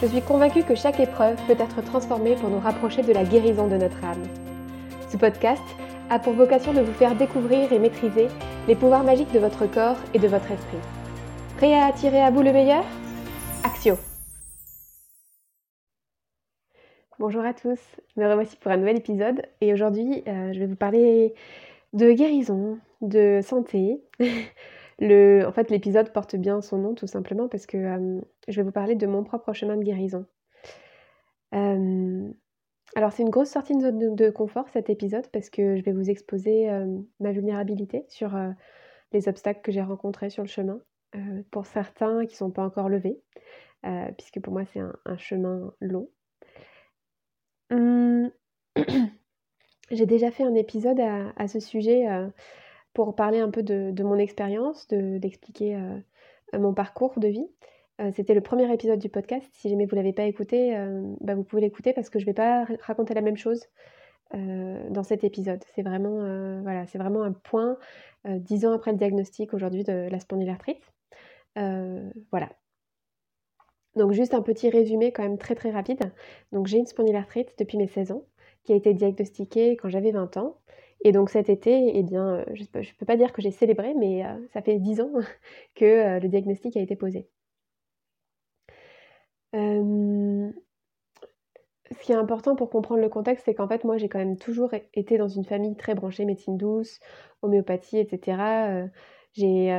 [0.00, 3.68] Je suis convaincue que chaque épreuve peut être transformée pour nous rapprocher de la guérison
[3.68, 4.22] de notre âme.
[5.10, 5.62] Ce podcast
[6.08, 8.28] a pour vocation de vous faire découvrir et maîtriser
[8.66, 10.78] les pouvoirs magiques de votre corps et de votre esprit.
[11.58, 12.82] Prêt à attirer à vous le meilleur?
[13.62, 13.96] Axio
[17.18, 17.78] Bonjour à tous,
[18.16, 21.34] me revoici pour un nouvel épisode et aujourd'hui euh, je vais vous parler
[21.92, 24.00] de guérison, de santé,
[25.00, 28.72] en fait, l'épisode porte bien son nom tout simplement parce que euh, je vais vous
[28.72, 30.26] parler de mon propre chemin de guérison.
[31.54, 32.30] Euh,
[32.94, 35.92] alors c'est une grosse sortie de zone de, confort cet épisode parce que je vais
[35.92, 38.38] vous exposer euh, ma vulnérabilité sur
[39.12, 40.80] les obstacles que j'ai rencontrés sur le chemin.
[41.50, 43.20] pour certains qui ne sont pas encore levés,
[44.18, 46.08] puisque pour moi c'est un, chemin long.
[47.70, 48.30] Hum,
[49.90, 52.06] j'ai déjà fait un épisode à ce sujet
[52.92, 57.46] pour parler un peu de, mon expérience, d'expliquer euh, mon parcours de vie.
[58.00, 59.46] Euh, c'était le premier épisode du podcast.
[59.52, 62.24] Si jamais vous ne l'avez pas écouté, euh, bah, vous pouvez l'écouter parce que je
[62.24, 63.66] ne vais pas raconter la même chose
[64.32, 65.60] dans cet épisode.
[65.74, 67.76] C'est vraiment, voilà, vraiment un point
[68.24, 70.84] dix ans après le diagnostic aujourd'hui de la spondylarthrite.
[71.56, 72.48] voilà.
[73.96, 76.12] Donc juste un petit résumé quand même très très rapide.
[76.52, 78.22] Donc j'ai une spondylarthrite depuis mes 16 ans
[78.62, 80.59] qui a été diagnostiquée quand j'avais 20 ans.
[81.02, 83.94] Et donc cet été, eh bien, euh, je ne peux pas dire que j'ai célébré,
[83.94, 85.10] mais euh, ça fait dix ans
[85.74, 87.28] que euh, le diagnostic a été posé.
[91.92, 94.38] ce qui est important pour comprendre le contexte, c'est qu'en fait, moi, j'ai quand même
[94.38, 97.00] toujours été dans une famille très branchée médecine douce,
[97.42, 98.88] homéopathie, etc.
[99.32, 99.70] j'ai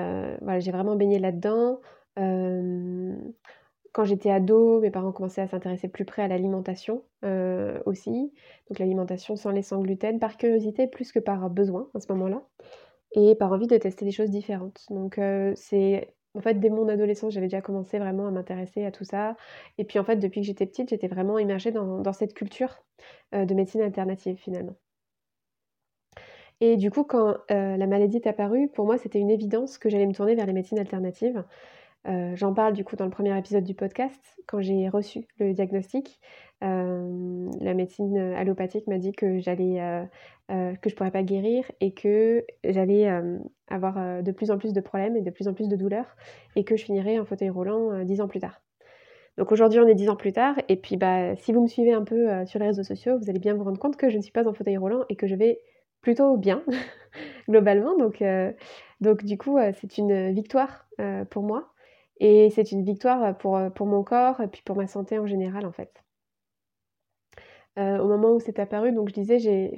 [0.72, 1.80] vraiment baigné là-dedans
[3.92, 8.32] quand j'étais ado, mes parents commençaient à s'intéresser plus près à l'alimentation euh, aussi.
[8.70, 12.42] Donc l'alimentation sans lait, sans gluten, par curiosité plus que par besoin à ce moment-là.
[13.14, 14.86] Et par envie de tester des choses différentes.
[14.90, 16.14] Donc euh, c'est...
[16.34, 19.36] En fait, dès mon adolescence, j'avais déjà commencé vraiment à m'intéresser à tout ça.
[19.78, 22.86] Et puis en fait, depuis que j'étais petite, j'étais vraiment immergée dans, cette culture
[23.36, 24.78] euh, de médecine alternative finalement.
[26.62, 30.06] Et du coup, quand la maladie est apparue, pour moi, c'était une évidence que j'allais
[30.06, 31.44] me tourner vers les médecines alternatives.
[32.08, 34.20] Euh, j'en parle du coup dans le premier épisode du podcast.
[34.48, 36.20] Quand j'ai reçu le diagnostic,
[36.64, 39.80] euh, la médecine allopathique m'a dit que j'allais,
[40.50, 43.08] euh, que je pourrais pas guérir et que j'allais
[43.68, 46.16] avoir de plus en plus de problèmes et de plus en plus de douleurs
[46.56, 48.62] et que je finirais en fauteuil roulant dix ans plus tard.
[49.38, 51.94] Donc aujourd'hui on est dix ans plus tard et puis bah si vous me suivez
[51.94, 54.22] un peu sur les réseaux sociaux, vous allez bien vous rendre compte que je ne
[54.22, 55.62] suis pas en fauteuil roulant et que je vais
[56.02, 56.64] plutôt bien
[57.50, 57.96] globalement.
[57.98, 58.22] Donc,
[59.00, 60.90] donc du coup c'est une victoire
[61.30, 61.71] pour moi
[62.22, 65.26] et c'est une victoire pour, euh, pour mon corps et puis pour ma santé en
[65.26, 65.92] général en fait.
[67.80, 69.76] Euh, au moment où c'est apparu, donc je disais, je,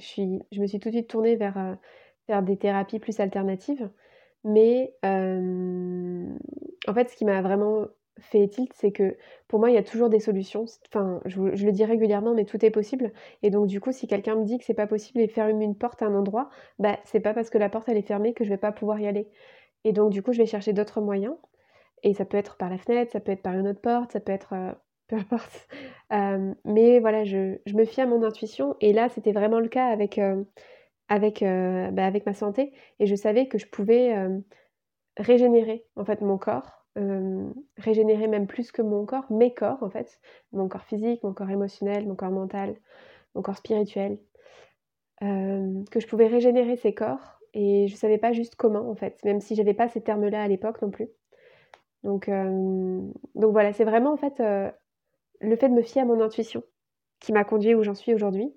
[0.52, 1.76] je me suis tout de suite tournée vers, euh,
[2.28, 3.90] vers des thérapies plus alternatives.
[4.44, 7.88] Mais en fait, ce qui m'a vraiment
[8.20, 9.16] fait tilt, c'est que
[9.48, 10.66] pour moi, il y a toujours des solutions.
[10.90, 13.14] Enfin, je, le dis régulièrement, mais tout est possible.
[13.42, 15.76] Et donc, du coup, si quelqu'un me dit que c'est pas possible et faire une
[15.76, 16.50] porte à un endroit,
[16.80, 19.00] bah, c'est pas parce que la porte elle est fermée que je vais pas pouvoir
[19.00, 19.30] y aller.
[19.86, 21.36] Et donc, du coup, je vais chercher d'autres moyens.
[22.04, 24.20] Et ça peut être par la fenêtre, ça peut être par une autre porte, ça
[24.20, 24.54] peut être...
[24.54, 24.74] Euh,
[25.08, 25.68] peu importe.
[26.14, 28.76] Euh, mais voilà, je, me fie à mon intuition.
[28.80, 32.74] Et là, c'était vraiment le cas avec, euh, bah, avec ma santé.
[33.00, 34.16] Et je savais que je pouvais
[35.18, 36.86] régénérer en fait mon corps.
[37.78, 40.22] régénérer même plus que mon corps, mes corps en fait.
[40.54, 42.76] Mon corps physique, mon corps émotionnel, mon corps mental,
[43.36, 44.20] mon corps spirituel.
[45.20, 47.40] que je pouvais régénérer ces corps.
[47.54, 49.20] Et je savais pas juste comment en fait.
[49.26, 51.10] Même si j'avais pas ces termes-là à l'époque non plus.
[52.04, 53.02] Donc, euh,
[53.36, 54.70] donc voilà, c'est vraiment en fait euh,
[55.40, 56.64] le fait de me fier à mon intuition
[57.20, 58.54] qui m'a conduit où j'en suis aujourd'hui.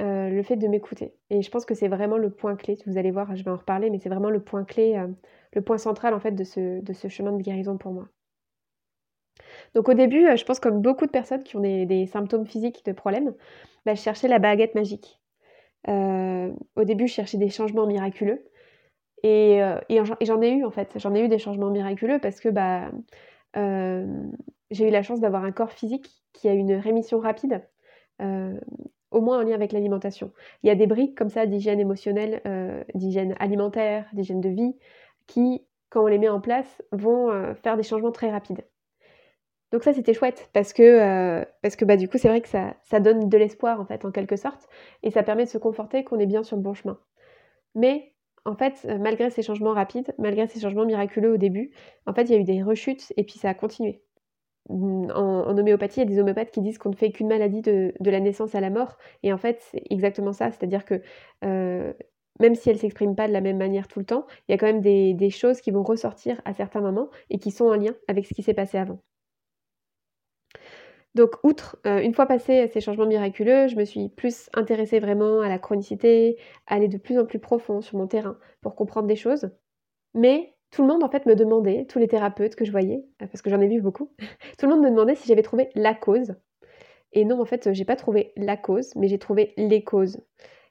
[0.00, 1.14] Euh, le fait de m'écouter.
[1.30, 2.76] Et je pense que c'est vraiment le point clé.
[2.84, 5.00] Vous allez voir, je vais en reparler, mais c'est vraiment le point clé,
[5.52, 8.08] le point central en fait de ce, de ce, chemin de guérison pour moi.
[9.76, 12.90] Donc au début, je pense comme beaucoup de personnes qui ont des, symptômes physiques de
[12.90, 13.34] problèmes,
[13.86, 15.20] bah, je cherchais la baguette magique.
[15.86, 18.44] au début, je cherchais des changements miraculeux.
[19.24, 22.48] Euh, et, j'en ai eu en fait, j'en ai eu des changements miraculeux parce que
[22.48, 22.90] bah,
[23.56, 24.06] euh,
[24.70, 27.62] j'ai eu la chance d'avoir un corps physique qui a une rémission rapide,
[28.20, 28.58] euh,
[29.10, 30.32] au moins en lien avec l'alimentation.
[30.62, 32.42] Il y a des briques comme ça d'hygiène émotionnelle,
[32.94, 34.76] d'hygiène alimentaire, d'hygiène de vie,
[35.26, 38.64] qui, quand on les met en place, vont faire des changements très rapides.
[39.70, 42.74] Donc ça, c'était chouette parce que, parce que bah, du coup, c'est vrai que ça,
[42.82, 44.68] ça donne de l'espoir, en fait, en quelque sorte,
[45.04, 46.98] et ça permet de se conforter qu'on est bien sur le bon chemin.
[47.76, 48.13] Mais
[48.44, 51.70] en fait, malgré ces changements rapides, malgré ces changements miraculeux au début,
[52.06, 54.02] en fait, il y a eu des rechutes et puis ça a continué.
[54.70, 57.60] Mmh, en, homéopathie, il y a des homéopathes qui disent qu'on ne fait qu'une maladie
[57.60, 58.96] de, la naissance à la mort.
[59.22, 60.50] Et en fait, c'est exactement ça.
[60.50, 61.02] C'est-à-dire que
[61.44, 61.92] euh,
[62.40, 64.54] même si elle ne s'exprime pas de la même manière tout le temps, il y
[64.54, 67.76] a quand même des, choses qui vont ressortir à certains moments et qui sont en
[67.76, 68.98] lien avec ce qui s'est passé avant.
[71.14, 75.40] Donc, outre, euh, une fois passé ces changements miraculeux, je me suis plus intéressée vraiment
[75.40, 79.06] à la chronicité, à aller de plus en plus profond sur mon terrain pour comprendre
[79.06, 79.50] des choses.
[80.14, 83.26] Mais tout le monde en fait me demandait, tous les thérapeutes que je voyais, euh,
[83.28, 84.12] parce que j'en ai vu beaucoup,
[84.58, 86.34] tout le monde me demandait si j'avais trouvé la cause.
[87.12, 90.20] Et non, en fait, j'ai pas trouvé la cause, mais j'ai trouvé les causes.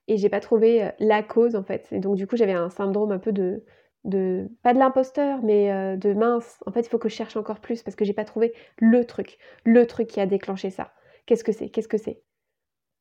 [0.09, 1.87] Et j'ai pas trouvé euh, la cause en fait.
[1.91, 3.63] Et donc du coup, j'avais un syndrome un peu de,
[4.03, 6.61] pas de l'imposteur, mais euh, de mince.
[6.65, 9.05] En fait, il faut que je cherche encore plus parce que j'ai pas trouvé le
[9.05, 10.93] truc, le truc qui a déclenché ça.
[11.25, 11.69] Qu'est-ce que c'est?
[11.69, 12.21] Qu'est-ce que c'est?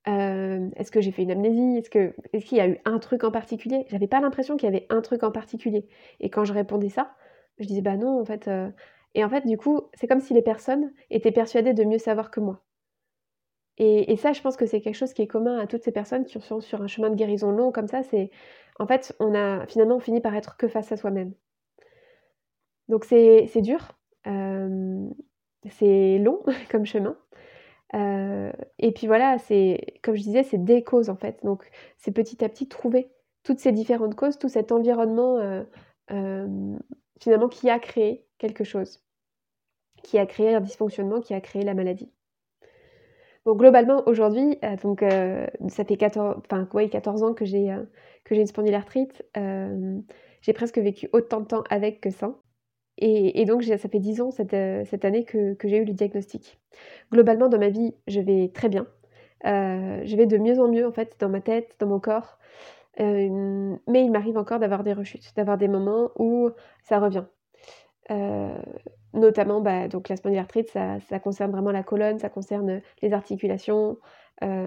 [0.04, 1.78] Est-ce que j'ai fait une amnésie?
[1.78, 3.84] Est-ce que est-ce qu'il y a eu un truc en particulier?
[3.88, 5.88] J'avais pas l'impression qu'il y avait un truc en particulier.
[6.20, 7.14] Et quand je répondais ça,
[7.58, 8.50] je disais bah non en fait.
[9.14, 12.32] Et en fait du coup c'est comme si les personnes étaient persuadées de mieux savoir
[12.32, 12.64] que moi.
[13.78, 16.25] Et, ça je pense que c'est quelque chose qui est commun à toutes ces personnes
[16.25, 18.02] qui sont sur un chemin de guérison long comme ça.
[18.02, 18.31] C'est
[18.82, 21.32] en fait on a finalement fini par être que face à soi-même.
[22.88, 23.93] Donc c'est dur,
[25.70, 27.17] c'est long comme chemin.
[27.94, 31.40] Euh, et puis voilà, c'est comme je disais, c'est des causes en fait.
[31.44, 33.11] Donc c'est petit à petit trouver
[33.43, 35.64] toutes ces différentes causes, tout cet environnement euh,
[36.12, 36.79] euh,
[37.20, 39.02] finalement qui a créé quelque chose,
[40.02, 42.11] qui a créé un dysfonctionnement, qui a créé la maladie.
[43.46, 45.04] Globalement aujourd'hui, donc
[45.68, 47.74] ça fait 14, enfin, 14 ans que j'ai
[48.24, 49.24] que j'ai une spondylarthrite.
[49.34, 52.40] j'ai presque vécu autant de temps avec que sans.
[52.98, 56.60] Et, donc, ça fait 10 ans cette, euh, cette année que, j'ai eu le diagnostic.
[57.10, 58.86] Globalement, dans ma vie, je vais très bien.
[59.46, 62.38] Euh, je vais de mieux en mieux, en fait, dans ma tête, dans mon corps.
[63.00, 66.50] Euh, mais il m'arrive encore d'avoir des rechutes, d'avoir des moments où
[66.84, 67.24] ça revient.
[69.14, 73.99] Notamment, bah, donc la spondylarthrite, ça, ça, concerne vraiment la colonne, ça concerne les articulations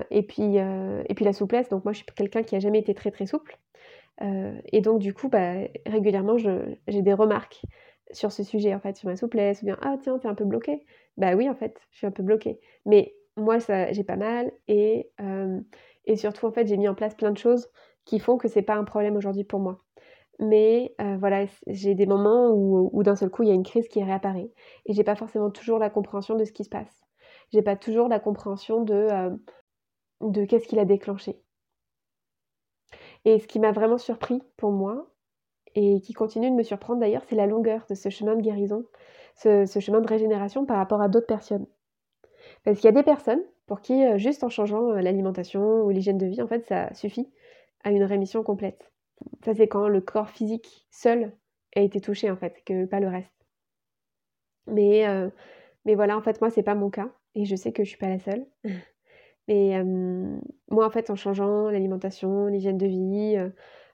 [0.10, 1.70] et, puis, et puis la souplesse.
[1.70, 3.58] Donc moi, je suis quelqu'un qui a jamais été très très souple.
[4.22, 5.56] et donc, du coup, bah,
[5.86, 7.62] régulièrement, j'ai des remarques
[8.12, 10.46] sur ce sujet, en fait, sur ma souplesse, ou bien ah tiens, t'es un peu
[10.46, 10.86] bloqué.
[11.18, 12.60] Bah oui, en fait, je suis un peu bloquée.
[12.86, 15.12] Mais moi, j'ai pas mal, et,
[16.06, 17.70] et surtout, en fait, j'ai mis en place plein de choses
[18.06, 19.82] qui font que c'est pas un problème aujourd'hui pour moi.
[20.40, 24.04] Mais voilà, j'ai des moments où, d'un seul coup, il y a une crise qui
[24.04, 24.52] réapparaît,
[24.86, 27.02] et j'ai pas forcément toujours la compréhension de ce qui se passe.
[27.54, 29.08] J'ai pas toujours la compréhension de,
[30.22, 31.42] de qu'est-ce qui l'a déclenché.
[33.24, 35.08] Et ce qui m'a vraiment surpris pour moi,
[35.76, 38.86] et qui continue de me surprendre d'ailleurs, c'est la longueur de ce chemin de guérison,
[39.36, 41.68] ce, chemin de régénération par rapport à d'autres personnes.
[42.64, 45.90] Parce qu'il y a des personnes pour qui, euh, juste en changeant euh, l'alimentation ou
[45.90, 47.30] l'hygiène de vie, en fait, ça suffit
[47.84, 48.92] à une rémission complète.
[49.44, 51.32] Ça, c'est quand le corps physique seul
[51.76, 53.34] a été touché, en fait, que pas le reste.
[54.68, 55.30] Mais, euh,
[55.86, 57.98] mais voilà, en fait, moi, c'est pas mon cas, et je sais que je suis
[57.98, 58.46] pas la seule.
[59.48, 59.84] Mais
[60.72, 63.38] moi, en fait, en changeant l'alimentation, l'hygiène de vie,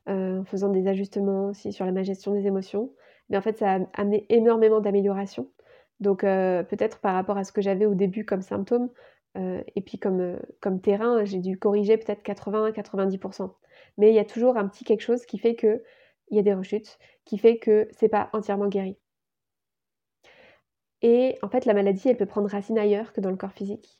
[0.09, 2.91] euh, en faisant des ajustements aussi sur la gestion des émotions.
[3.29, 5.51] Mais en fait, ça a amené énormément d'améliorations.
[5.99, 8.89] Donc euh, peut-être par rapport à ce que j'avais au début comme symptômes,
[9.37, 13.53] euh, et puis comme, comme terrain, j'ai dû corriger peut-être 80-90%.
[13.97, 15.81] Mais il y a toujours un petit quelque chose qui fait qu'il
[16.31, 18.97] y a des rechutes, qui fait que c'est pas entièrement guéri.
[21.03, 23.99] Et en fait, la maladie, elle peut prendre racine ailleurs que dans le corps physique.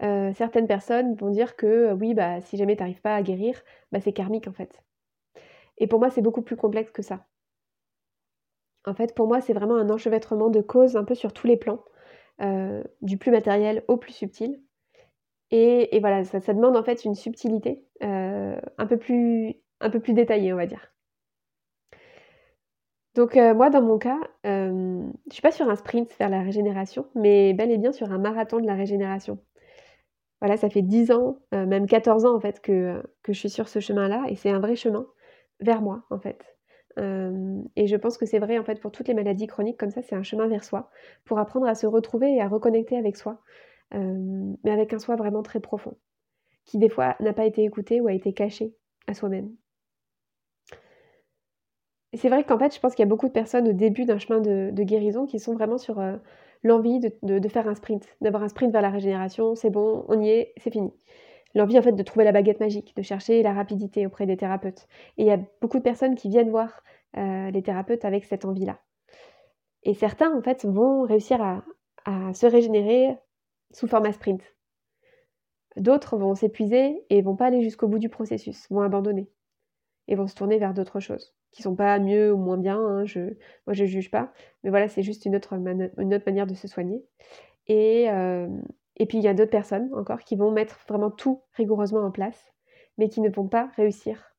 [0.00, 3.62] certaines personnes vont dire que oui, bah, si jamais tu n'arrives pas à guérir,
[3.92, 4.82] bah, c'est karmique en fait.
[5.78, 7.26] Et pour moi, c'est beaucoup plus complexe que ça.
[8.84, 11.56] En fait, pour moi, c'est vraiment un enchevêtrement de causes un peu sur tous les
[11.56, 11.84] plans,
[12.40, 14.62] euh, du plus matériel au plus subtil.
[15.54, 19.54] Et, voilà, ça, demande en fait une subtilité euh, un, peu plus,
[20.08, 20.90] détaillée, on va dire.
[23.14, 26.40] Donc euh, moi, dans mon cas, je ne suis pas sur un sprint vers la
[26.40, 29.38] régénération, mais bel et bien sur un marathon de la régénération.
[30.40, 33.68] Voilà, ça fait 10 ans, même 14 ans en fait, que, que je suis sur
[33.68, 35.06] ce chemin-là, et c'est un vrai chemin
[35.60, 36.42] vers moi, en fait.
[36.96, 40.00] et je pense que c'est vrai en fait pour toutes les maladies chroniques comme ça,
[40.00, 40.90] c'est un chemin vers soi
[41.26, 43.42] pour apprendre à se retrouver et à reconnecter avec soi,
[43.92, 45.96] mais avec un soi vraiment très profond,
[46.64, 48.74] qui des fois n'a pas été écouté ou a été caché
[49.06, 49.50] à soi-même.
[52.14, 54.18] C'est vrai qu'en fait, je pense qu'il y a beaucoup de personnes au début d'un
[54.18, 56.02] chemin de, guérison qui sont vraiment sur
[56.62, 60.28] l'envie de, faire un sprint, d'avoir un sprint vers la régénération, c'est bon, on y
[60.28, 60.92] est, c'est fini
[61.54, 64.86] l'envie en fait de trouver la baguette magique, de chercher la rapidité auprès des thérapeutes.
[65.18, 66.82] Et il y a beaucoup de personnes qui viennent voir
[67.16, 68.78] euh, les thérapeutes avec cette envie-là.
[69.82, 71.62] Et certains en fait vont réussir à
[72.34, 73.16] se régénérer
[73.72, 74.42] sous format sprint.
[75.76, 79.30] D'autres vont s'épuiser et vont pas aller jusqu'au bout du processus, vont abandonner
[80.08, 82.78] et vont se tourner vers d'autres choses qui sont pas mieux ou moins bien.
[82.78, 83.20] Hein, je,
[83.66, 84.32] moi, je juge pas,
[84.64, 87.04] mais voilà, c'est juste une autre, manière de se soigner.
[87.68, 88.48] Et, euh,
[88.96, 92.10] et puis il y a d'autres personnes encore qui vont mettre vraiment tout rigoureusement en
[92.10, 92.52] place,
[92.98, 94.34] mais qui ne vont pas réussir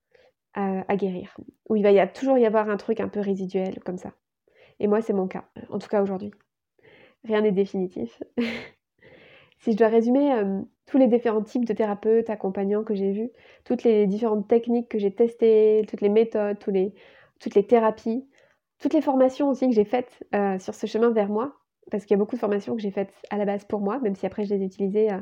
[0.55, 1.35] à, guérir.
[1.69, 4.13] Où il va y toujours y avoir un truc un peu résiduel comme ça.
[4.79, 6.31] Et moi, c'est mon cas, en tout cas aujourd'hui.
[7.23, 8.21] Rien n'est définitif.
[9.63, 13.31] si je dois résumer euh, tous les différents types de thérapeutes, accompagnants que j'ai vus,
[13.63, 18.27] toutes les différentes techniques que j'ai testées, toutes les méthodes, toutes les thérapies,
[18.79, 21.55] toutes les formations aussi que j'ai faites euh, sur ce chemin vers moi,
[21.91, 23.99] parce qu'il y a beaucoup de formations que j'ai faites à la base pour moi,
[23.99, 25.19] même si après je les ai utilisées euh,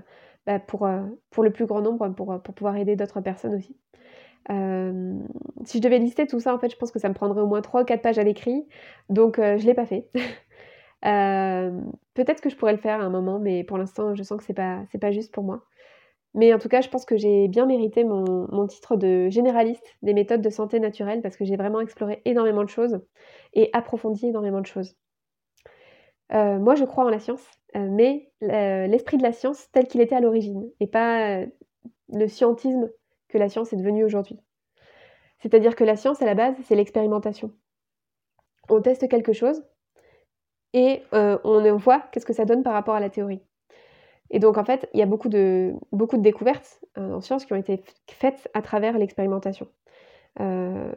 [0.48, 3.78] bah, pour, le plus grand nombre, pour, pour pouvoir aider d'autres personnes aussi.
[4.50, 7.48] si je devais lister tout ça, en fait, je pense que ça me prendrait au
[7.48, 8.66] moins 3 ou 4 pages à l'écrit,
[9.10, 10.10] donc je ne l'ai pas fait.
[11.02, 14.44] peut-être que je pourrais le faire à un moment, mais pour l'instant, je sens que
[14.44, 15.66] c'est pas, c'est pas juste pour moi.
[16.34, 19.98] Mais en tout cas, je pense que j'ai bien mérité mon, mon, titre de généraliste
[20.02, 23.02] des méthodes de santé naturelle parce que j'ai vraiment exploré énormément de choses
[23.54, 24.96] et approfondi énormément de choses.
[26.34, 30.00] Euh, moi, je crois en la science, euh, mais l'esprit de la science tel qu'il
[30.00, 31.44] était à l'origine et pas
[32.14, 32.90] le scientisme
[33.28, 34.40] que la science est devenue aujourd'hui.
[35.40, 37.52] C'est-à-dire que la science, à la base, c'est l'expérimentation.
[38.70, 39.64] On teste quelque chose,
[40.74, 43.42] et euh, on voit qu'est-ce que ça donne par rapport à la théorie.
[44.30, 45.74] Et donc en fait, il y a beaucoup de,
[46.18, 49.68] découvertes euh, en sciences qui ont été faites à travers l'expérimentation.
[50.40, 50.94] Euh,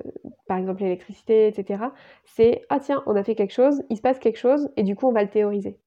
[0.47, 1.85] par exemple l'électricité, etc.
[2.25, 4.95] C'est ah tiens, on a fait quelque chose, il se passe quelque chose, et du
[4.95, 5.81] coup on va le théoriser.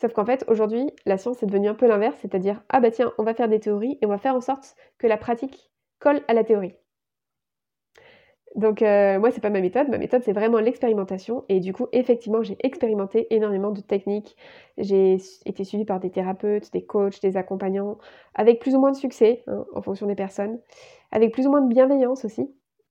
[0.00, 3.12] Sauf qu'en fait, aujourd'hui, la science est devenue un peu l'inverse, c'est-à-dire ah bah tiens,
[3.18, 5.70] on va faire des théories et on va faire en sorte que la pratique
[6.00, 6.74] colle à la théorie.
[8.56, 9.88] Donc euh, moi, c'est pas ma méthode.
[9.88, 11.44] Ma méthode, c'est vraiment l'expérimentation.
[11.48, 14.36] Et du coup, effectivement, j'ai expérimenté énormément de techniques.
[14.76, 17.98] J'ai été suivie par des thérapeutes, des coachs, des accompagnants,
[18.34, 20.58] avec plus ou moins de succès hein, en fonction des personnes,
[21.12, 22.50] avec plus ou moins de bienveillance aussi.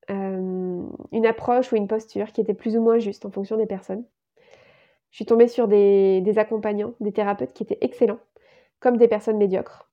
[0.10, 3.68] Euh, une approche ou une posture qui était plus ou moins juste en fonction des
[3.68, 4.06] personnes.
[5.12, 8.20] Je suis tombée sur des, accompagnants, des thérapeutes qui étaient excellents,
[8.80, 9.90] comme des personnes médiocres.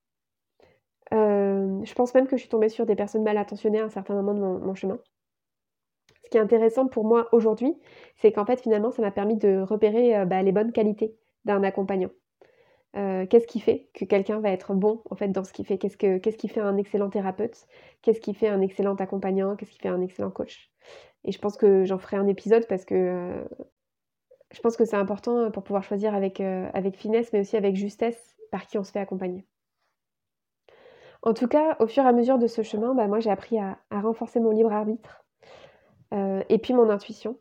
[1.15, 3.91] Euh, je pense même que je suis tombée sur des personnes mal intentionnées à un
[3.91, 4.99] certain moment de mon chemin.
[6.27, 7.77] Ce qui est intéressant pour moi aujourd'hui,
[8.17, 11.15] c'est qu'en fait, finalement, ça m'a permis de repérer euh, bah, les bonnes qualités
[11.45, 12.11] d'un accompagnant.
[12.97, 15.79] Euh, qu'est-ce qui fait que quelqu'un va être bon en fait dans ce qu'il fait?
[15.79, 17.69] Qu'est-ce, qui fait un excellent thérapeute?
[18.03, 19.55] Qu'est-ce qui fait un excellent accompagnant?
[19.55, 20.73] Qu'est-ce qui fait un excellent coach?
[21.23, 23.45] Et je pense que j'en ferai un épisode parce que euh,
[24.53, 26.43] je pense que c'est important pour pouvoir choisir avec,
[26.97, 29.47] finesse, mais aussi avec justesse par qui on se fait accompagner.
[31.23, 33.59] En tout cas, au fur et à mesure de ce chemin, bah, moi j'ai appris
[33.61, 35.26] à renforcer mon libre arbitre,
[36.15, 37.39] euh, et puis mon intuition.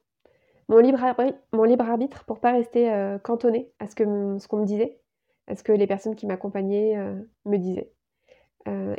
[0.68, 1.86] Mon libre, arbitre, mon libre
[2.26, 5.00] pour pas rester euh, cantonné à ce qu'on ce me disait,
[5.48, 7.92] à ce que les personnes qui m'accompagnaient euh, me disaient.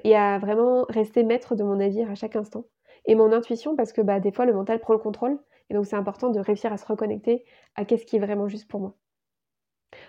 [0.04, 2.66] et à vraiment rester maître de mon navire à chaque instant.
[3.06, 5.38] Et mon intuition, parce que bah, des fois, le mental prend le contrôle.
[5.70, 7.44] Et donc, c'est important de réussir à se reconnecter
[7.74, 8.96] à qu'est-ce qui est vraiment juste pour moi.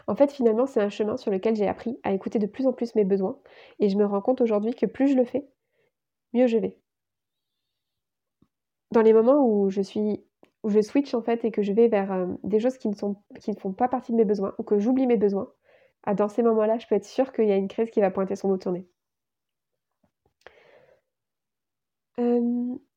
[0.08, 2.74] En fait, finalement, c'est un chemin sur lequel j'ai appris à écouter de plus en
[2.74, 3.40] plus mes besoins.
[3.80, 5.48] Et je me rends compte aujourd'hui que plus je le fais,
[6.34, 6.80] mieux je vais
[8.92, 10.24] dans les moments où je suis
[10.64, 12.96] où je switch en fait et que je vais vers euh, des choses qui ne,
[12.96, 15.52] sont, qui ne font pas partie de mes besoins ou que j'oublie mes besoins,
[16.04, 18.12] ah, dans ces moments-là, je peux être sûre qu'il y a une crise qui va
[18.12, 18.64] pointer son bout de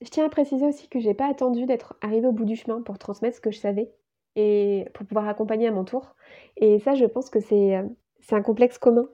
[0.00, 2.82] je tiens à préciser aussi que j'ai pas attendu d'être arrivée au bout du chemin
[2.82, 3.92] pour transmettre ce que je savais
[4.36, 6.14] et pour pouvoir accompagner à mon tour.
[6.56, 7.86] Et ça, je pense que c'est euh,
[8.30, 9.08] un complexe commun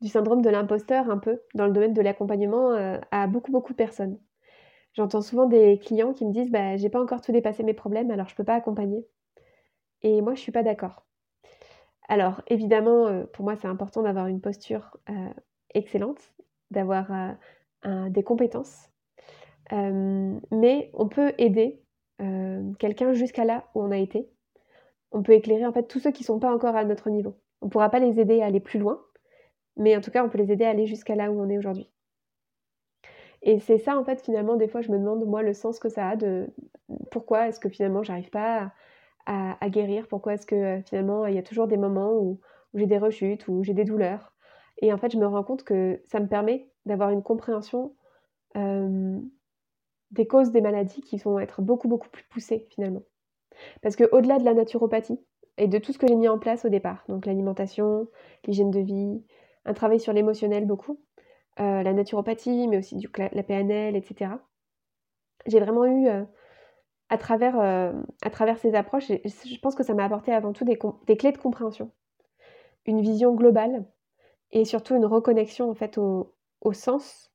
[0.00, 3.72] du syndrome de l'imposteur un peu dans le domaine de l'accompagnement euh, à beaucoup beaucoup
[3.72, 4.18] de personnes.
[4.94, 8.10] J'entends souvent des clients qui me disent bah, j'ai pas encore tout dépassé mes problèmes,
[8.10, 9.06] alors je peux pas accompagner.
[10.02, 11.04] Et moi, je suis pas d'accord.
[12.08, 15.32] Alors, évidemment, euh, pour moi, c'est important d'avoir une posture euh,
[15.74, 16.34] excellente,
[16.70, 17.10] d'avoir
[17.86, 18.90] euh, des compétences.
[19.70, 21.78] mais on peut aider
[22.78, 24.30] quelqu'un jusqu'à là où on a été.
[25.12, 27.36] On peut éclairer en fait tous ceux qui ne sont pas encore à notre niveau.
[27.62, 29.02] On ne pourra pas les aider à aller plus loin,
[29.76, 31.58] mais en tout cas, on peut les aider à aller jusqu'à là où on est
[31.58, 31.91] aujourd'hui.
[33.42, 35.88] Et c'est ça, en fait, finalement, des fois, je me demande, moi, le sens que
[35.88, 36.48] ça a de
[37.10, 38.72] pourquoi est-ce que finalement, j'arrive pas
[39.26, 42.40] à, guérir, pourquoi est-ce que euh, finalement, il y a toujours des moments où,
[42.74, 44.32] j'ai des rechutes, où j'ai des douleurs?
[44.78, 47.94] Et en fait, je me rends compte que ça me permet d'avoir une compréhension
[50.12, 53.02] des causes des maladies qui vont être beaucoup, beaucoup plus poussées, finalement.
[53.80, 55.18] Parce qu'au-delà de la naturopathie
[55.58, 58.08] et de tout ce que j'ai mis en place au départ, donc l'alimentation,
[58.46, 59.24] l'hygiène de vie,
[59.64, 61.00] un travail sur l'émotionnel beaucoup,
[61.60, 64.32] euh, la naturopathie, mais aussi du, la PNL, etc.
[65.46, 66.24] J'ai vraiment eu, euh,
[67.10, 67.92] à, travers, euh,
[68.22, 70.78] à travers ces approches, je pense que ça m'a apporté avant tout des,
[71.16, 71.90] clés de compréhension.
[72.86, 73.84] une vision globale
[74.52, 77.30] et surtout une reconnexion en fait au, au sens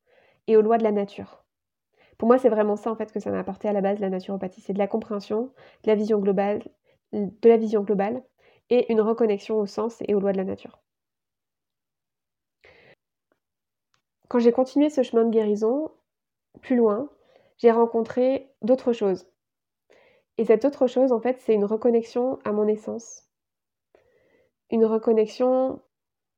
[0.46, 1.44] et aux lois de la nature.
[2.18, 4.10] Pour moi, c'est vraiment ça en fait que ça m'a apporté à la base la
[4.10, 5.52] naturopathie, c'est de la compréhension,
[5.84, 6.64] de la vision globale,
[7.12, 8.22] de la vision globale
[8.70, 10.80] et une reconnexion au sens et aux lois de la nature.
[14.28, 15.90] Quand j'ai continué ce chemin de guérison,
[16.60, 17.08] plus loin,
[17.56, 19.26] j'ai rencontré d'autres choses.
[20.36, 23.28] Et cette autre chose, en fait, c'est une reconnexion à mon essence.
[24.70, 25.80] Une reconnexion,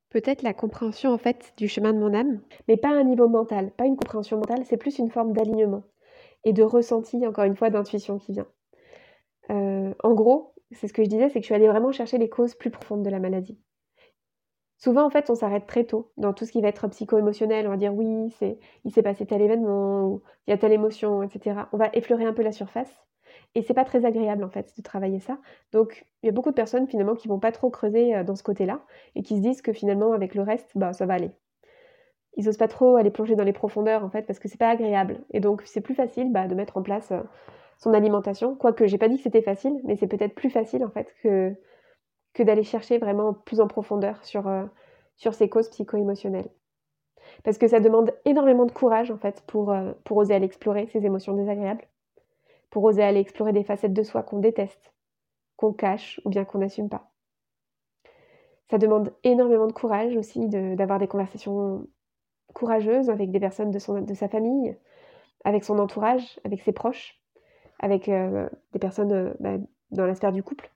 [0.08, 3.28] peut-être la compréhension, en fait, du chemin de mon âme, mais pas à un niveau
[3.28, 5.82] mental, pas une compréhension mentale, c'est plus une forme d'alignement
[6.44, 8.48] et de ressenti, encore une fois, d'intuition qui vient.
[9.50, 12.18] Euh, en gros, c'est ce que je disais, c'est que je suis allée vraiment chercher
[12.18, 13.58] les causes plus profondes de la maladie.
[14.80, 17.66] Souvent, en fait, on s'arrête très tôt dans tout ce qui va être psycho-émotionnel.
[17.66, 21.22] On va dire oui, c'est, il s'est passé tel événement, il y a telle émotion,
[21.22, 21.68] etc.
[21.72, 22.90] On va effleurer un peu la surface.
[23.54, 25.38] Et c'est pas très agréable, en fait, de travailler ça.
[25.72, 28.36] Donc, il y a beaucoup de personnes, finalement, qui vont pas trop creuser euh, dans
[28.36, 28.80] ce côté-là
[29.16, 31.30] et qui se disent que finalement, avec le reste, bah, ça va aller.
[32.36, 34.70] Ils osent pas trop aller plonger dans les profondeurs, en fait, parce que c'est pas
[34.70, 35.20] agréable.
[35.32, 37.20] Et donc, c'est plus facile bah, de mettre en place euh,
[37.78, 38.54] son alimentation.
[38.56, 41.54] Quoique, j'ai pas dit que c'était facile, mais c'est peut-être plus facile, en fait, que
[42.32, 44.64] que d'aller chercher vraiment plus en profondeur sur, euh,
[45.16, 46.50] sur ces causes psycho-émotionnelles.
[47.44, 50.86] Parce que ça demande énormément de courage, en fait, pour, euh, pour oser aller explorer
[50.86, 51.86] ces émotions désagréables,
[52.70, 54.92] pour oser aller explorer des facettes de soi qu'on déteste,
[55.56, 57.10] qu'on cache ou bien qu'on n'assume pas.
[58.70, 61.86] Ça demande énormément de courage aussi d'avoir des conversations
[62.54, 64.76] courageuses avec des personnes de, son, de sa famille,
[65.44, 67.20] avec son entourage, avec ses proches,
[67.80, 69.56] avec euh, des personnes bah,
[69.90, 70.70] dans la sphère du couple.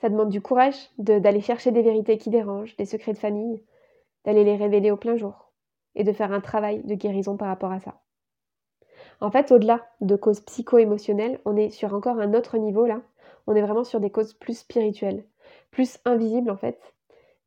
[0.00, 3.62] Ça demande du courage d'aller chercher des vérités qui dérangent, des secrets de famille,
[4.24, 5.52] d'aller les révéler au plein jour
[5.94, 8.00] et de faire un travail de guérison par rapport à ça.
[9.20, 13.00] En fait, au-delà de causes psycho-émotionnelles, on est sur encore un autre niveau là.
[13.46, 15.24] On est vraiment sur des causes plus spirituelles,
[15.70, 16.94] plus invisibles en fait.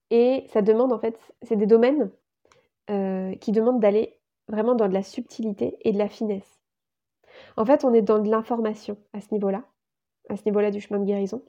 [0.09, 2.11] Et ça demande en fait, c'est des domaines
[2.89, 4.17] euh, qui demandent d'aller
[4.47, 6.61] vraiment dans de la subtilité et de la finesse.
[7.57, 9.63] En fait, on est dans de l'information à ce niveau-là,
[10.29, 11.43] à ce niveau-là du chemin de guérison.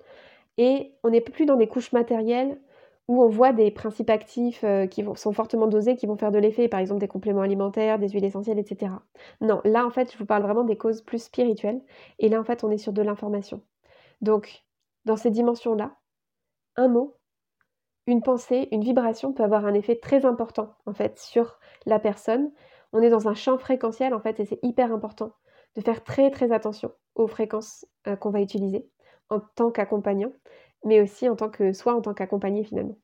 [0.58, 2.60] Et on n'est plus dans des couches matérielles
[3.06, 6.38] où on voit des principes actifs euh, qui sont fortement dosés, qui vont faire de
[6.38, 8.92] l'effet, par exemple des compléments alimentaires, des huiles essentielles, etc.
[9.40, 11.80] Non, là en fait, je vous parle vraiment des causes plus spirituelles.
[12.18, 13.62] Et là en fait, on est sur de l'information.
[14.20, 14.64] Donc,
[15.06, 15.96] dans ces dimensions-là,
[16.76, 17.16] un mot,
[18.06, 22.52] une pensée, une vibration peut avoir un effet très important en fait sur la personne.
[22.92, 25.32] On est dans un champ fréquentiel en fait et c'est hyper important
[25.76, 28.88] de faire très très attention aux fréquences euh, qu'on va utiliser
[29.30, 30.32] en tant qu'accompagnant,
[30.84, 32.96] mais aussi en tant que soi en tant qu'accompagné finalement.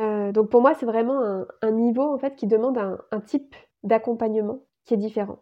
[0.00, 4.60] Euh, donc pour moi, c'est vraiment un, niveau en fait qui demande un, type d'accompagnement
[4.84, 5.38] qui est différent.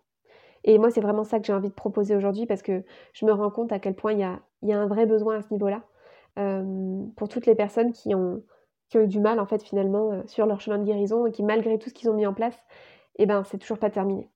[0.65, 3.33] Et moi, c'est vraiment ça que j'ai envie de proposer aujourd'hui parce que je me
[3.33, 5.83] rends compte à quel point il y a, un vrai besoin à ce niveau-là
[6.39, 8.43] euh, pour toutes les personnes qui ont,
[8.95, 11.79] eu du mal en fait finalement euh, sur leur chemin de guérison et qui malgré
[11.79, 12.59] tout ce qu'ils ont mis en place,
[13.17, 14.29] eh ben c'est toujours pas terminé.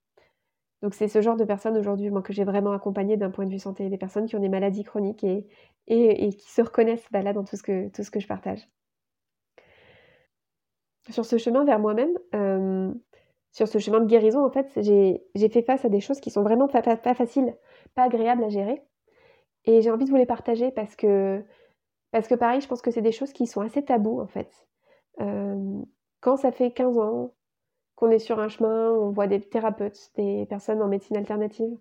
[0.81, 3.49] Donc c'est ce genre de personnes aujourd'hui, moi, que j'ai vraiment accompagné d'un point de
[3.49, 5.47] vue santé, des personnes qui ont des maladies chroniques et,
[5.87, 8.67] qui se reconnaissent bah, là dans tout ce, que, tout ce que je partage.
[11.09, 12.91] Sur ce chemin vers moi-même, euh,
[13.51, 16.43] sur ce chemin de guérison, en fait, j'ai fait face à des choses qui sont
[16.43, 16.81] vraiment pas,
[17.13, 17.55] faciles,
[17.93, 18.83] pas agréables à gérer.
[19.63, 21.43] Et j'ai envie de vous les partager parce que,
[22.11, 24.51] parce que pareil, je pense que c'est des choses qui sont assez tabous, en fait.
[25.21, 25.81] Euh,
[26.19, 27.33] quand ça fait 15 ans,
[27.95, 31.77] qu'on est sur un chemin, on voit des thérapeutes, des personnes en médecine alternative.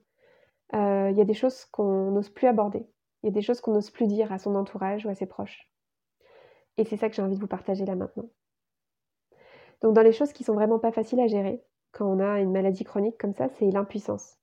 [0.75, 2.87] Euh, il y a des choses qu'on n'ose plus aborder.
[3.23, 5.27] Il y a des choses qu'on n'ose plus dire à son entourage ou à ses
[5.27, 5.71] proches.
[6.77, 8.29] Et c'est ça que j'ai envie de vous partager là maintenant.
[9.81, 12.53] Donc dans les choses qui sont vraiment pas faciles à gérer quand on a une
[12.53, 14.39] maladie chronique comme ça, c'est l'impuissance.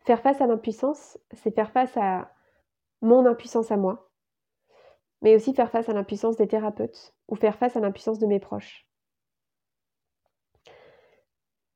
[0.00, 2.32] Faire face à l'impuissance, c'est faire face à
[3.00, 4.10] mon impuissance à moi,
[5.22, 8.40] mais aussi faire face à l'impuissance des thérapeutes ou faire face à l'impuissance de mes
[8.40, 8.89] proches.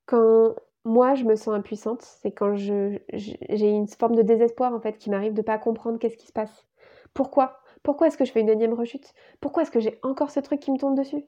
[0.07, 4.99] Quand moi je me sens impuissante, c'est quand j'ai une forme de désespoir en fait
[4.99, 6.67] qui m'arrive de pas comprendre qu'est-ce qui se passe.
[7.15, 7.61] Pourquoi?
[7.83, 9.15] Pourquoi est-ce que je fais une énième rechute?
[9.41, 11.25] Pourquoi est-ce que j'ai encore ce truc qui me tombe dessus?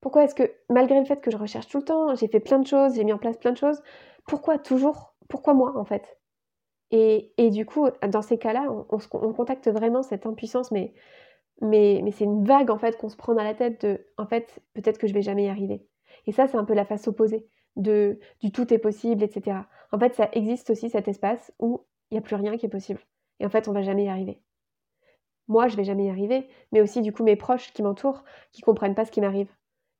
[0.00, 2.58] Pourquoi est-ce que malgré le fait que je recherche tout le temps, j'ai fait plein
[2.58, 3.80] de choses, j'ai mis en place plein de choses,
[4.26, 6.18] pourquoi toujours pourquoi moi en fait?
[6.90, 10.94] Et et du coup, dans ces cas-là, on on contacte vraiment cette impuissance mais
[11.62, 14.26] mais mais c'est une vague en fait qu'on se prend dans la tête de en
[14.26, 15.86] fait, peut-être que je vais jamais y arriver.
[16.26, 19.58] Et ça, c'est un peu la face opposée de, du tout est possible, etc.
[19.92, 22.70] En fait, ça existe aussi cet espace où il n'y a plus rien qui est
[22.70, 23.00] possible.
[23.40, 24.40] Et en fait, on va jamais y arriver.
[25.48, 28.60] Moi, je vais jamais y arriver, mais aussi du coup mes proches qui m'entourent, qui
[28.60, 29.50] comprennent pas ce qui m'arrive,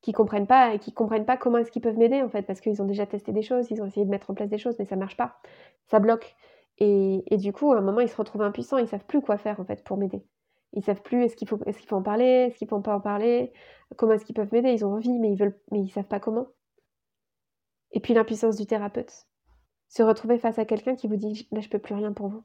[0.03, 2.61] qui comprennent pas et qui comprennent pas comment est-ce qu'ils peuvent m'aider en fait, parce
[2.61, 4.77] qu'ils ont déjà testé des choses, ils ont essayé de mettre en place des choses,
[4.79, 5.41] mais ça marche pas,
[5.87, 6.37] ça bloque.
[6.81, 9.59] Et, du coup, à un moment, ils se retrouvent impuissants, ils savent plus quoi faire
[9.59, 10.23] en fait pour m'aider.
[10.75, 13.53] Ils savent plus est-ce qu'il faut, est-ce en parler, est-ce qu'il faut pas en parler,
[13.97, 14.73] comment est-ce qu'ils peuvent m'aider.
[14.73, 16.49] Ils ont envie, mais ils veulent, mais ils savent pas comment.
[17.93, 19.27] Et puis l'impuissance du thérapeute.
[19.89, 22.45] Se retrouver face à quelqu'un qui vous dit là je peux plus rien pour vous.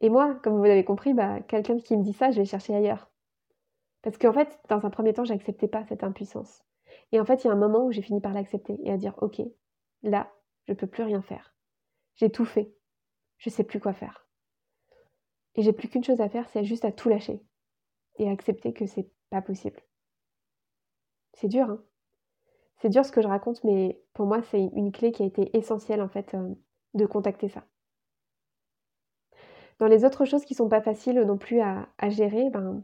[0.00, 2.74] Et moi, comme vous l'avez compris, bah, quelqu'un qui me dit ça, je vais chercher
[2.74, 3.08] ailleurs.
[4.02, 6.64] Parce qu'en fait, dans un premier temps, j'acceptais pas cette impuissance.
[7.12, 8.96] Et en fait, il y a un moment où j'ai fini par l'accepter et à
[8.96, 9.40] dire ok,
[10.02, 10.32] là,
[10.66, 11.54] je peux plus rien faire.
[12.16, 12.74] J'ai tout fait.
[13.38, 14.26] Je sais plus quoi faire.
[15.54, 17.42] Et j'ai plus qu'une chose à faire, c'est juste à tout lâcher
[18.18, 19.80] et accepter que c'est pas possible.
[21.34, 21.82] C'est dur, hein
[22.82, 25.56] C'est dur ce que je raconte, mais pour moi, c'est une clé qui a été
[25.56, 26.52] essentielle en fait euh,
[26.94, 27.62] de contacter ça.
[29.78, 32.82] Dans les autres choses qui sont pas faciles non plus à, gérer, ben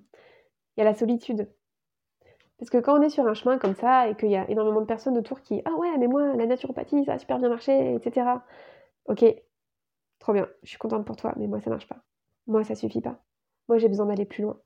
[0.77, 1.51] il y a la solitude.
[2.59, 4.81] Parce que quand on est sur un chemin comme ça et qu'il y a énormément
[4.81, 7.95] de personnes autour qui Ah ouais, mais moi, la naturopathie, ça a super bien marché,
[7.95, 8.45] etc.
[9.07, 9.25] Ok,
[10.21, 11.99] trop bien, je suis contente pour toi, mais moi, ça marche pas.
[12.47, 13.21] Moi, ça suffit pas.
[13.69, 14.61] Moi, j'ai besoin d'aller plus loin.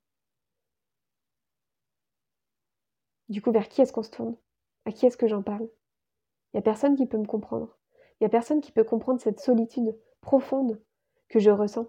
[3.28, 4.36] Du coup, vers qui est-ce qu'on se tourne?
[4.84, 5.68] À qui est-ce que j'en parle?
[6.52, 7.78] Il n'y a personne qui peut me comprendre.
[8.20, 10.80] Il n'y a personne qui peut comprendre cette solitude profonde
[11.28, 11.88] que je ressens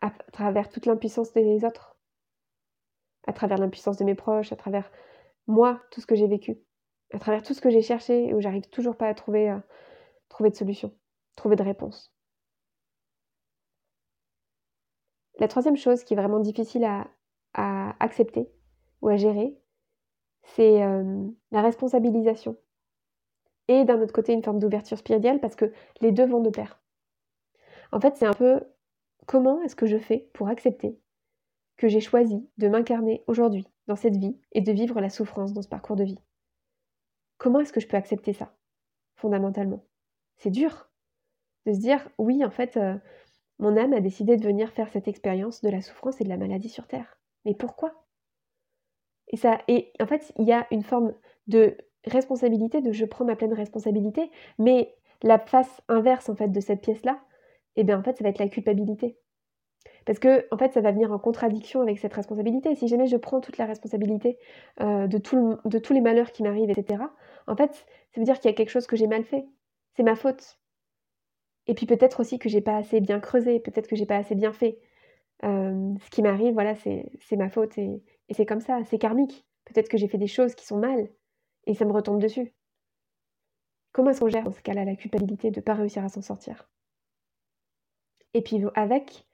[0.00, 1.96] à travers toute l'impuissance des autres,
[3.26, 4.90] à travers l'impuissance de mes proches, à travers
[5.46, 6.58] moi, tout ce que j'ai vécu,
[7.12, 9.58] à travers tout ce que j'ai cherché et où j'arrive toujours pas à trouver, euh,
[10.28, 10.94] trouver de solution,
[11.36, 12.14] trouver de réponse.
[15.38, 17.08] La troisième chose qui est vraiment difficile à,
[18.00, 18.50] accepter
[19.00, 19.56] ou à gérer,
[20.44, 22.56] c'est euh, la responsabilisation.
[23.68, 26.80] Et d'un autre côté, une forme d'ouverture spirituelle parce que les deux vont de pair.
[27.92, 28.60] En fait, c'est un peu
[29.26, 30.98] comment est-ce que je fais pour accepter
[31.76, 35.62] que j'ai choisi de m'incarner aujourd'hui dans cette vie et de vivre la souffrance dans
[35.62, 36.20] ce parcours de vie?
[37.38, 38.54] Comment est-ce que je peux accepter ça,
[39.16, 39.84] fondamentalement?
[40.36, 40.90] C'est dur
[41.66, 42.94] de se dire, oui, en fait, euh,
[43.58, 46.36] mon âme a décidé de venir faire cette expérience de la souffrance et de la
[46.36, 47.18] maladie sur Terre.
[47.44, 48.03] Mais pourquoi?
[49.28, 51.14] Et ça, et en fait, il y a une forme
[51.46, 56.60] de responsabilité, de je prends ma pleine responsabilité, mais la face inverse en fait de
[56.60, 57.20] cette pièce-là,
[57.76, 59.16] eh bien en fait, ça va être la culpabilité.
[60.04, 62.74] Parce que en fait, ça va venir en contradiction avec cette responsabilité.
[62.74, 64.38] Si jamais je prends toute la responsabilité
[64.80, 67.02] euh, de, tous les malheurs qui m'arrivent, etc.,
[67.46, 69.46] en fait, ça veut dire qu'il y a quelque chose que j'ai mal fait.
[69.96, 70.58] C'est ma faute.
[71.66, 74.34] Et puis peut-être aussi que j'ai pas assez bien creusé, peut-être que j'ai pas assez
[74.34, 74.78] bien fait.
[75.42, 77.78] ce qui m'arrive, voilà, c'est ma faute
[78.32, 79.46] c'est comme ça, c'est karmique.
[79.64, 81.08] Peut-être que j'ai fait des choses qui sont mal
[81.66, 82.54] et ça me retombe dessus.
[83.92, 86.22] Comment est-ce qu'on gère dans ce cas-là la culpabilité de ne pas réussir à s'en
[86.22, 86.68] sortir?
[88.34, 89.26] Et puis avec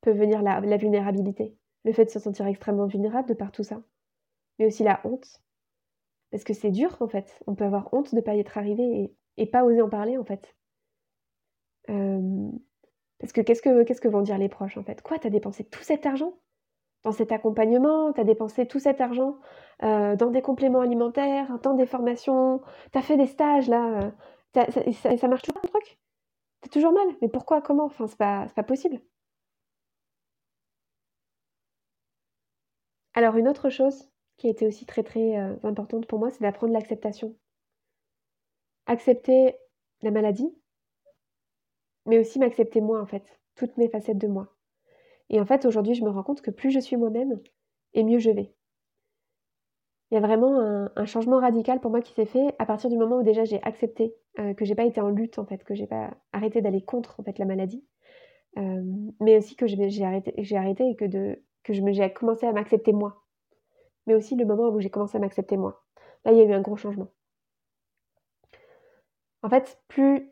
[0.00, 3.82] peut venir la, vulnérabilité, le fait de se sentir extrêmement vulnérable de par tout ça,
[4.58, 5.42] mais aussi la honte.
[6.30, 8.58] Parce que c'est dur en fait, on peut avoir honte de ne pas y être
[8.58, 10.54] arrivé et, et pas oser en parler en fait.
[11.86, 15.02] Parce que qu'est-ce que qu'est-ce que vont dire les proches en fait?
[15.02, 16.38] Quoi, t'as dépensé tout cet argent?
[17.04, 19.38] Dans cet accompagnement, t'as dépensé tout cet argent
[19.82, 22.62] dans des compléments alimentaires, dans des formations,
[22.92, 24.12] t'as fait des stages là,
[24.54, 24.66] ça,
[25.18, 25.98] ça, marche toujours le truc?
[26.62, 27.60] T'as toujours mal, mais pourquoi?
[27.60, 27.86] Comment?
[27.86, 29.00] Enfin, c'est pas, pas possible.
[33.14, 36.72] Alors une autre chose qui a été aussi très très importante pour moi, c'est d'apprendre
[36.72, 37.36] l'acceptation.
[38.86, 39.56] Accepter
[40.02, 40.54] la maladie,
[42.06, 44.53] mais aussi m'accepter moi en fait, toutes mes facettes de moi.
[45.30, 47.40] Et en fait, aujourd'hui, je me rends compte que plus je suis moi-même,
[47.94, 48.52] et mieux je vais.
[50.10, 50.60] Il y a vraiment
[50.94, 53.62] un, changement radical pour moi qui s'est fait à partir du moment où déjà j'ai
[53.62, 56.82] accepté euh, que j'ai pas été en lutte en fait, que j'ai pas arrêté d'aller
[56.82, 57.84] contre en fait la maladie,
[58.58, 58.82] euh,
[59.20, 62.92] mais aussi que j'ai arrêté, arrêté et que de que je j'ai commencé à m'accepter
[62.92, 63.24] moi.
[64.06, 65.82] Mais aussi le moment où j'ai commencé à m'accepter moi.
[66.24, 67.08] Là, il y a eu un gros changement.
[69.42, 70.30] En fait, plus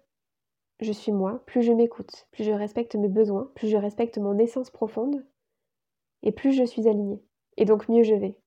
[0.83, 4.38] je suis moi, plus je m'écoute, plus je respecte mes besoins, plus je respecte mon
[4.38, 5.25] essence profonde,
[6.23, 7.23] et plus je suis alignée.
[7.57, 8.38] Et donc mieux je vais.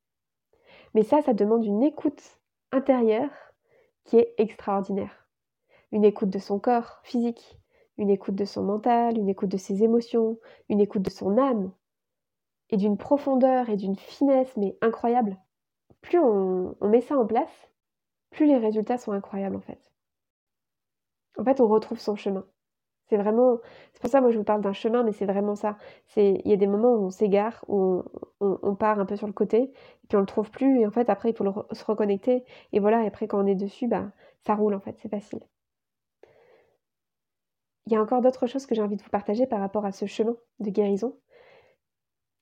[0.93, 2.39] Mais ça, ça demande une écoute
[2.71, 3.32] intérieure
[4.04, 5.28] qui est extraordinaire.
[5.91, 7.60] Une écoute de son corps physique,
[7.98, 11.71] une écoute de son mental, une écoute de ses émotions, une écoute de son âme,
[12.69, 15.38] et d'une profondeur et d'une finesse, mais incroyable.
[16.02, 17.69] Plus on, on met ça en place,
[18.32, 19.95] plus les résultats sont incroyables en fait
[21.38, 22.45] en fait, on retrouve son chemin.
[23.08, 23.60] C'est vraiment,
[23.93, 25.78] c'est pour ça moi je vous parle d'un chemin, mais c'est vraiment ça.
[26.17, 28.04] Il y a des moments où on s'égare, où
[28.39, 30.91] on, part un peu sur le côté, et puis on le trouve plus, et en
[30.91, 32.43] fait après il faut se reconnecter,
[32.74, 33.04] et voilà.
[33.04, 34.12] Et après quand on est dessus, bah
[34.45, 35.39] ça roule en fait, c'est facile.
[37.88, 39.91] Il y a encore d'autres choses que j'ai envie de vous partager par rapport à
[39.91, 41.15] ce chemin de guérison.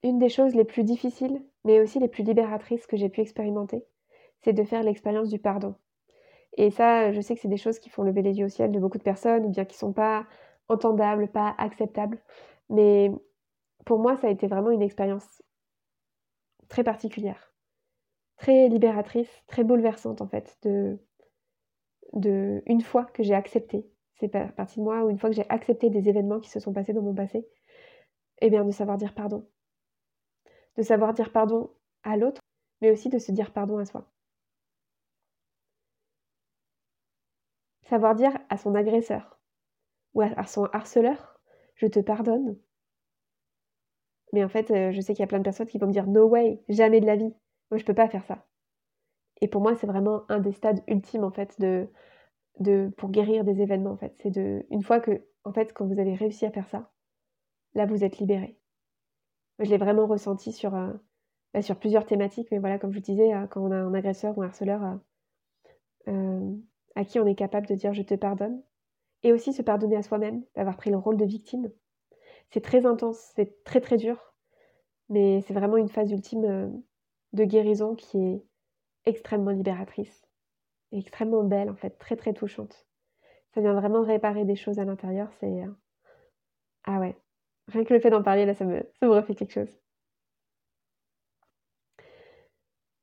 [0.03, 3.86] Une des choses les plus difficiles, mais aussi les plus libératrices que j'ai pu expérimenter,
[4.43, 5.75] c'est de faire l'expérience du pardon.
[6.58, 8.72] Et ça, je sais que c'est des choses qui font lever les yeux au ciel
[8.72, 10.26] de beaucoup de personnes, ou bien qui sont pas
[10.70, 12.20] entendables, pas acceptables.
[12.70, 13.12] Mais
[13.86, 15.42] pour moi, ça a été vraiment une expérience
[16.70, 17.54] très particulière,
[18.38, 21.00] très libératrice, très bouleversante en fait, de,
[22.66, 25.89] une fois que j'ai accepté, c'est partie de moi, ou une fois que j'ai accepté
[25.89, 27.48] des événements qui se sont passés dans mon passé,
[28.42, 29.48] eh bien de savoir dire pardon.
[30.78, 31.72] De savoir dire pardon
[32.04, 32.42] à l'autre,
[32.82, 34.12] mais aussi de se dire pardon à soi.
[37.93, 39.39] Savoir dire à son agresseur
[40.15, 41.39] ou à son harceleur,
[41.75, 42.58] je te pardonne.
[44.32, 45.91] Mais en fait, euh, je sais qu'il y a plein de personnes qui vont me
[45.91, 47.36] dire no way, jamais de la vie.
[47.69, 48.47] Moi, je peux pas faire ça.
[49.41, 51.88] Et pour moi, c'est vraiment un des stades ultimes en fait de,
[52.60, 54.15] de pour guérir des événements en fait.
[54.23, 56.91] C'est de une fois que en fait quand vous avez réussi à faire ça,
[57.75, 58.58] là vous êtes libéré.
[59.60, 60.93] je l'ai vraiment ressenti sur euh,
[61.53, 63.93] bah, sur plusieurs thématiques, mais voilà comme je vous disais, euh, quand on a un
[63.93, 64.99] agresseur ou un harceleur
[66.95, 68.62] à qui on est capable de dire je te pardonne,
[69.23, 71.71] et aussi se pardonner à soi-même d'avoir pris le rôle de victime.
[72.49, 74.34] C'est très intense, c'est très très dur,
[75.10, 76.69] mais c'est vraiment une phase ultime euh,
[77.34, 78.43] de guérison qui est
[79.06, 80.27] extrêmement libératrice,
[80.91, 82.86] et extrêmement belle en fait, très très touchante.
[83.53, 85.63] Ça vient vraiment réparer des choses à l'intérieur, c'est...
[85.63, 85.71] Euh,
[86.86, 87.15] ah ouais,
[87.67, 89.79] rien que le fait d'en parler là, ça me, ça me refait quelque chose.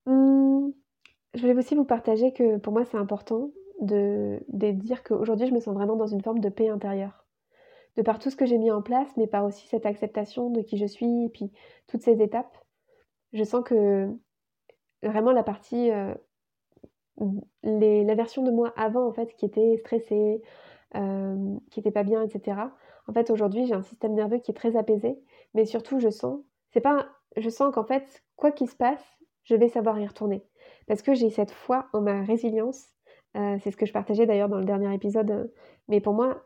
[0.06, 0.70] Mmh,
[1.34, 3.50] je voulais aussi vous partager que pour moi c'est important
[3.80, 7.24] de, dire qu'aujourd'hui, je me sens vraiment dans une forme de paix intérieure.
[7.96, 10.60] De par tout ce que j'ai mis en place, mais par aussi cette acceptation de
[10.62, 11.50] qui je suis, et puis
[11.88, 12.56] toutes ces étapes,
[13.32, 14.08] je sens que
[15.02, 16.14] vraiment la partie, euh,
[17.62, 20.42] la version de moi avant, en fait, qui était stressée,
[20.96, 22.58] euh, qui était pas bien, etc.
[23.08, 25.20] En fait, aujourd'hui, j'ai un système nerveux qui est très apaisé,
[25.54, 26.40] mais surtout, je sens,
[26.70, 29.04] c'est pas, je sens qu'en fait, quoi qu'il se passe,
[29.44, 30.44] je vais savoir y retourner.
[30.86, 32.86] Parce que j'ai cette foi en ma résilience
[33.36, 35.30] euh, c'est ce que je partageais d'ailleurs dans le dernier épisode.
[35.30, 35.46] Euh,
[35.88, 36.44] mais pour moi,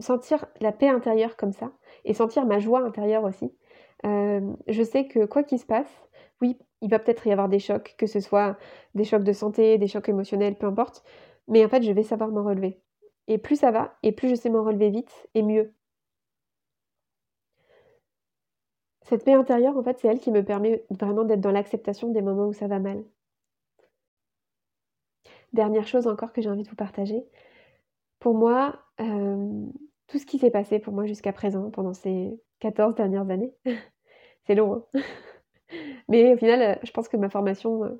[0.00, 1.72] sentir la paix intérieure comme ça,
[2.04, 3.52] et sentir ma joie intérieure aussi,
[4.04, 5.90] euh, je sais que quoi qu'il se passe,
[6.42, 8.58] oui, il va peut-être y avoir des chocs, que ce soit
[8.94, 11.04] des chocs de santé, des chocs émotionnels, peu importe,
[11.48, 12.80] mais en fait, je vais savoir m'en relever.
[13.28, 15.72] Et plus ça va, et plus je sais m'en relever vite, et mieux.
[19.04, 22.20] Cette paix intérieure, en fait, c'est elle qui me permet vraiment d'être dans l'acceptation des
[22.22, 23.04] moments où ça va mal.
[25.56, 27.24] Dernière chose encore que j'ai envie de vous partager.
[28.18, 29.66] Pour moi, euh,
[30.06, 33.54] tout ce qui s'est passé pour moi jusqu'à présent, pendant ces 14 dernières années,
[34.46, 34.84] c'est long.
[34.94, 35.00] Hein.
[36.08, 37.98] Mais au final, je pense que ma formation,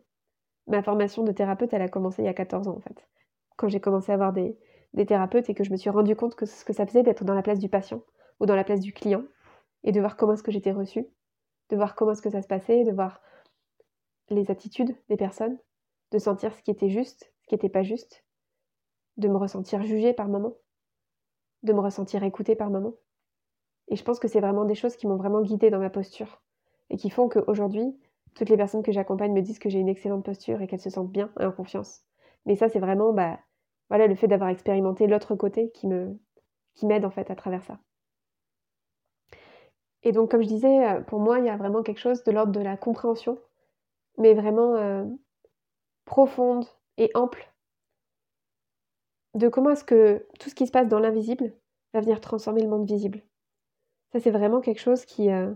[0.66, 3.08] ma formation de thérapeute, elle a commencé il y a 14 ans en fait.
[3.56, 4.58] Quand j'ai commencé à avoir des,
[4.92, 7.24] des thérapeutes et que je me suis rendu compte que ce que ça faisait d'être
[7.24, 8.02] dans la place du patient
[8.38, 9.24] ou dans la place du client
[9.82, 11.06] et de voir comment est-ce que j'étais reçue,
[11.70, 13.22] de voir comment est-ce que ça se passait, de voir
[14.28, 15.58] les attitudes des personnes,
[16.12, 18.24] de sentir ce qui était juste, qui n'était pas juste,
[19.16, 20.54] de me ressentir jugée par moment,
[21.62, 22.94] de me ressentir écoutée par moment.
[23.88, 26.42] Et je pense que c'est vraiment des choses qui m'ont vraiment guidée dans ma posture
[26.90, 27.96] et qui font qu'aujourd'hui,
[28.34, 30.90] toutes les personnes que j'accompagne me disent que j'ai une excellente posture et qu'elles se
[30.90, 32.02] sentent bien et en confiance.
[32.44, 33.38] Mais ça, c'est vraiment bah,
[33.88, 36.18] voilà, le fait d'avoir expérimenté l'autre côté qui me
[36.74, 37.78] qui m'aide en fait à travers ça.
[40.02, 42.30] Et donc, comme je disais, euh, pour moi, il y a vraiment quelque chose de
[42.30, 43.38] l'ordre de la compréhension,
[44.18, 45.04] mais vraiment euh,
[46.04, 46.66] profonde,
[46.98, 47.52] et ample
[49.34, 51.52] de comment est-ce que tout ce qui se passe dans l'invisible
[51.92, 53.22] va venir transformer le monde visible.
[54.12, 55.52] Ça, c'est vraiment quelque chose qui, euh,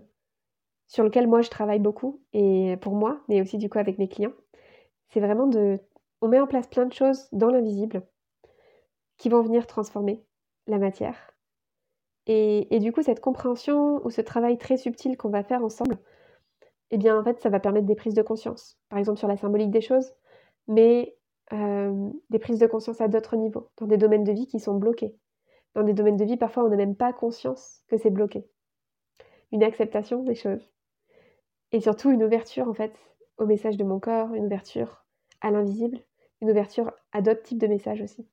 [0.86, 4.08] sur lequel moi je travaille beaucoup, et pour moi, mais aussi du coup avec mes
[4.08, 4.34] clients.
[5.08, 5.80] C'est vraiment de.
[6.20, 8.02] On met en place plein de choses dans l'invisible
[9.16, 10.22] qui vont venir transformer
[10.66, 11.34] la matière.
[12.26, 15.98] Et, et, du coup, cette compréhension ou ce travail très subtil qu'on va faire ensemble,
[16.90, 18.78] eh bien, en fait, ça va permettre des prises de conscience.
[18.88, 20.12] Par exemple, sur la symbolique des choses,
[20.68, 21.16] mais
[21.52, 24.74] euh, des prises de conscience à d'autres niveaux, dans des domaines de vie qui sont
[24.74, 25.16] bloqués.
[25.74, 28.48] Dans des domaines de vie, parfois, on n'a même pas conscience que c'est bloqué.
[29.52, 30.70] Une acceptation des choses.
[31.72, 32.94] Et surtout, une ouverture, en fait,
[33.38, 35.04] au message de mon corps, une ouverture
[35.40, 35.98] à l'invisible,
[36.40, 38.26] une ouverture à d'autres types de messages aussi.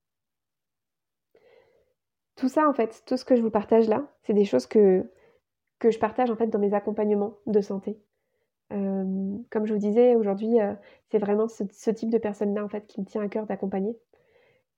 [2.35, 5.11] Tout ça, en fait, tout ce que je vous partage là, c'est des choses que,
[5.79, 7.99] que je partage, en fait, dans mes accompagnements de santé
[8.69, 10.57] comme je vous disais, aujourd'hui,
[11.09, 13.97] c'est vraiment ce, type de personne-là, en fait, qui me tient à cœur d'accompagner.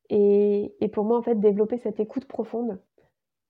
[0.10, 2.80] Et, pour moi, en fait, développer cette écoute profonde,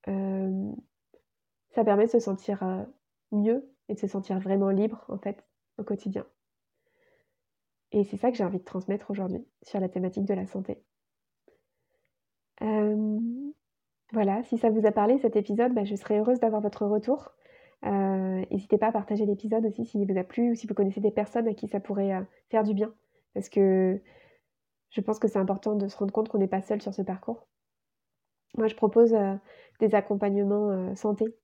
[0.06, 2.86] ça permet de se sentir
[3.32, 5.44] mieux et de se sentir vraiment libre, en fait,
[5.78, 6.26] au quotidien.
[7.92, 10.82] Et c'est ça que j'ai envie de transmettre aujourd'hui sur la thématique de la santé.
[14.12, 17.32] voilà, si ça vous a parlé cet épisode, bah, je serais heureuse d'avoir votre retour.
[17.86, 21.00] Euh, n'hésitez pas à partager l'épisode aussi s'il vous a plu ou si vous connaissez
[21.00, 22.92] des personnes à qui ça pourrait euh, faire du bien.
[23.34, 24.00] Parce que
[24.90, 27.02] je pense que c'est important de se rendre compte qu'on n'est pas seul sur ce
[27.02, 27.46] parcours.
[28.56, 29.34] Moi, je propose euh,
[29.78, 31.36] des accompagnements santé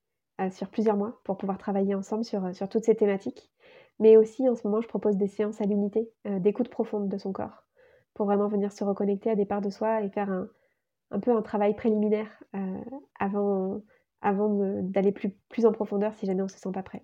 [0.51, 3.51] sur plusieurs mois pour pouvoir travailler ensemble sur, toutes ces thématiques.
[3.99, 7.31] Mais aussi, en ce moment, je propose des séances à l'unité, d'écoute profonde de son
[7.31, 7.63] corps,
[8.13, 10.29] pour vraiment venir se reconnecter à des parts de soi et faire
[11.09, 12.29] un peu un travail préliminaire
[13.19, 13.81] avant,
[14.21, 17.03] avant d'aller plus, en profondeur si jamais on ne se sent pas prêt.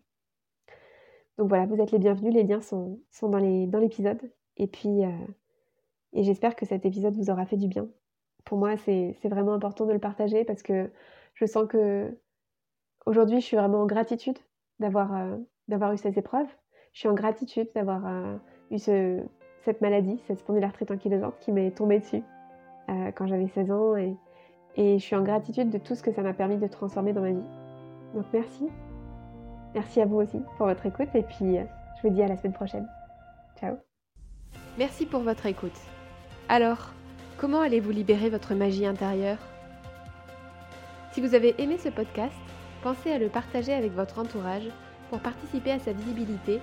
[1.37, 3.37] Donc voilà, vous êtes les bienvenus, les liens sont, dans
[3.79, 4.19] l'épisode.
[4.57, 5.01] et puis,
[6.13, 7.87] et j'espère que cet épisode vous aura fait du bien.
[8.45, 10.91] Pour moi, c'est vraiment important de le partager parce que
[11.33, 12.17] je sens que
[13.05, 14.37] aujourd'hui, je suis vraiment en gratitude
[14.79, 15.11] d'avoir
[15.67, 16.49] d'avoir eu ces épreuves.
[16.93, 19.23] Je suis en gratitude d'avoir eu ce,
[19.61, 22.21] cette maladie, cette spondylarthrite ankylosante qui m'est tombée dessus
[22.87, 23.95] quand j'avais 16 ans
[24.75, 27.21] et je suis en gratitude de tout ce que ça m'a permis de transformer dans
[27.21, 27.47] ma vie.
[28.15, 28.69] Donc merci.
[29.73, 32.53] Merci à vous aussi pour votre écoute et puis je vous dis à la semaine
[32.53, 32.87] prochaine.
[33.59, 33.75] Ciao.
[34.77, 35.77] Merci pour votre écoute.
[36.49, 36.91] Alors,
[37.37, 39.37] comment allez-vous libérer votre magie intérieure?
[41.11, 42.35] Si vous avez aimé ce podcast,
[42.81, 44.67] pensez à le partager avec votre entourage
[45.09, 46.59] pour participer à sa visibilité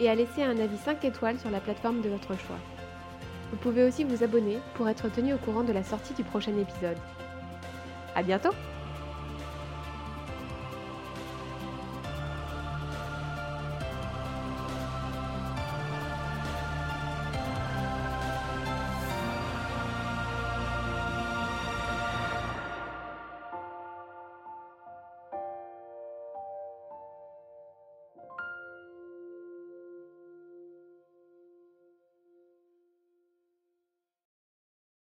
[0.00, 2.56] et à laisser un avis 5 étoiles sur la plateforme de votre choix.
[3.50, 6.56] Vous pouvez aussi vous abonner pour être tenu au courant de la sortie du prochain
[6.56, 6.96] épisode.
[8.14, 8.50] À bientôt!